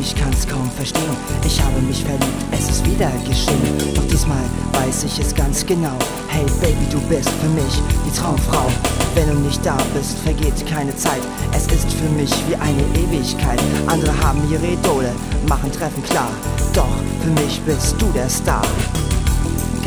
[0.00, 1.16] ich kann's kaum verstehen.
[1.44, 3.94] Ich habe mich verliebt, es ist wieder geschehen.
[3.94, 5.96] Doch diesmal weiß ich es ganz genau.
[6.28, 8.66] Hey Baby, du bist für mich die Traumfrau.
[9.14, 11.22] Wenn du nicht da bist, vergeht keine Zeit.
[11.52, 13.60] Es ist für mich wie eine Ewigkeit.
[13.86, 15.12] Andere haben ihre Idole,
[15.48, 16.30] machen Treffen klar.
[16.72, 18.62] Doch für mich bist du der Star.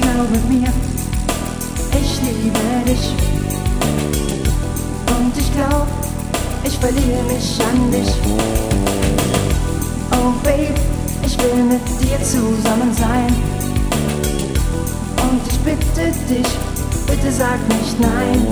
[0.02, 0.74] Glaube mir,
[1.94, 3.14] ich liebe dich.
[5.08, 5.88] Und ich glaub,
[6.64, 9.11] ich verliere mich an dich.
[10.24, 10.76] Oh Babe,
[11.26, 13.34] ich will mit dir zusammen sein.
[15.18, 16.48] Und ich bitte dich,
[17.08, 18.46] bitte sag nicht nein.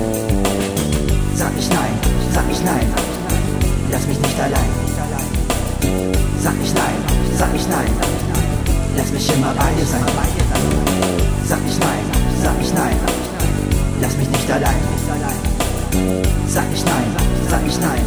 [1.35, 1.93] Sag ich nein,
[2.33, 2.87] sag ich nein.
[3.91, 4.69] Lass mich nicht allein.
[6.41, 6.97] Sag ich nein,
[7.37, 7.91] sag ich nein.
[8.97, 10.01] Lass mich immer bei dir sein.
[11.47, 12.03] Sag ich nein,
[12.41, 12.97] sag ich nein.
[14.01, 14.81] Lass mich nicht allein.
[16.47, 17.15] Sag ich nein,
[17.47, 18.01] sag ich nein.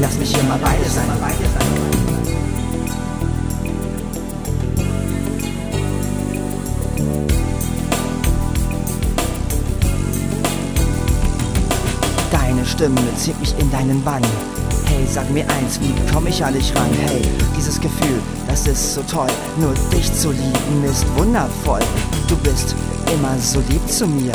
[0.00, 2.03] Lass mich immer bei dir sein.
[12.66, 14.22] Stimme zieht mich in deinen Bann.
[14.86, 16.90] Hey, sag mir eins, wie komm ich an dich ran?
[17.06, 17.22] Hey,
[17.56, 19.28] dieses Gefühl, das ist so toll.
[19.58, 21.80] Nur dich zu lieben ist wundervoll.
[22.28, 22.74] Du bist
[23.12, 24.32] immer so lieb zu mir.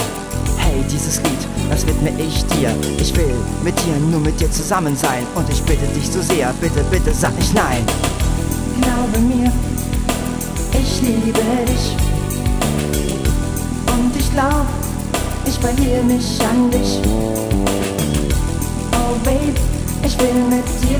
[0.58, 2.76] Hey, dieses Lied, das widme ich dir.
[3.00, 5.26] Ich will mit dir, nur mit dir zusammen sein.
[5.36, 7.84] Und ich bitte dich so sehr, bitte, bitte sag ich nein.
[8.82, 9.52] Glaube mir,
[10.74, 11.96] ich liebe dich.
[13.88, 14.66] Und ich glaub,
[15.46, 17.69] ich verliere mich an dich.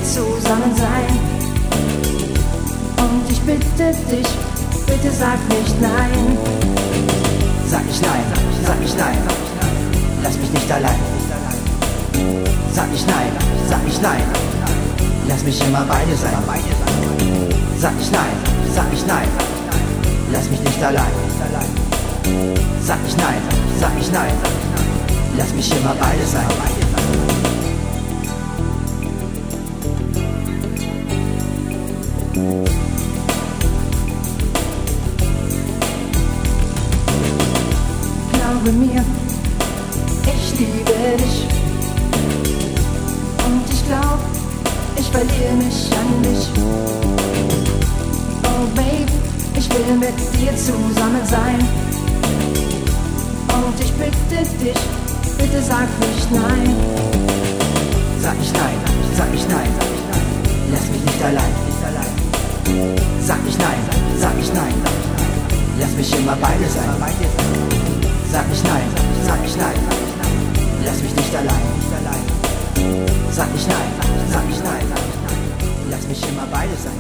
[0.04, 1.20] Zusammen sein.
[2.98, 4.28] Und ich bitte dich,
[4.86, 6.38] bitte sag nicht nein.
[7.68, 8.24] Sag ich nein,
[8.66, 9.18] sag ich nein.
[10.24, 11.00] Lass mich nicht allein.
[12.74, 13.32] Sag ich nein,
[13.70, 14.24] sag ich nein.
[15.28, 16.34] Lass mich immer bei dir sein.
[17.80, 18.36] Sag ich nein,
[18.74, 19.28] sag ich nein.
[20.32, 21.12] Lass mich nicht allein.
[22.86, 23.42] Sag ich nein,
[23.80, 24.34] sag ich nein.
[25.38, 26.48] Lass mich immer bei dir sein.
[38.70, 39.04] Glaube mir,
[40.26, 41.48] ich liebe dich.
[43.46, 44.20] Und ich glaub,
[44.96, 46.50] ich verliere mich an dich.
[48.44, 49.12] Oh Babe,
[49.56, 51.60] ich will mit dir zusammen sein.
[53.58, 54.82] Und ich bitte dich,
[55.40, 56.76] bitte sag nicht nein.
[58.22, 58.78] Sag ich nein,
[59.18, 59.70] sag ich nein.
[60.72, 61.54] Lass mich nicht allein.
[63.26, 63.80] Sag ich nein,
[64.20, 64.76] sag ich nein.
[65.80, 68.09] Lass mich immer bei dir sein.
[68.32, 68.88] Sag nicht nein,
[69.26, 69.74] sag nicht nein,
[70.86, 71.80] lass mich nicht allein.
[73.32, 73.78] Sag nicht nein,
[74.32, 74.86] sag nicht nein,
[75.90, 76.99] lass mich immer beide sein.